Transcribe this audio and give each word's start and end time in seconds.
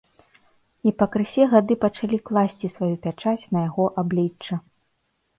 І 0.91 0.91
пакрысе 1.01 1.43
гады 1.51 1.73
пачалі 1.83 2.17
класці 2.29 2.69
сваю 2.75 2.89
пячаць 3.03 3.45
на 3.57 3.63
яго 3.67 3.85
аблічча. 4.03 4.59